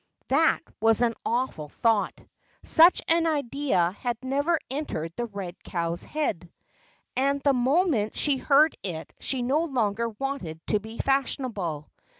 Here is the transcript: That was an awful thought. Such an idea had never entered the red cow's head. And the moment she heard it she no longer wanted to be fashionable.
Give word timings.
That 0.29 0.61
was 0.79 1.03
an 1.03 1.13
awful 1.27 1.67
thought. 1.67 2.19
Such 2.63 3.03
an 3.07 3.27
idea 3.27 3.91
had 3.99 4.17
never 4.23 4.57
entered 4.67 5.13
the 5.15 5.27
red 5.27 5.63
cow's 5.63 6.03
head. 6.03 6.51
And 7.15 7.39
the 7.43 7.53
moment 7.53 8.15
she 8.17 8.37
heard 8.37 8.75
it 8.81 9.13
she 9.19 9.43
no 9.43 9.63
longer 9.65 10.09
wanted 10.09 10.59
to 10.69 10.79
be 10.79 10.97
fashionable. 10.97 11.87